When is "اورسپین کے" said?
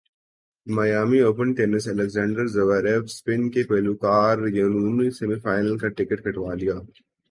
2.93-3.61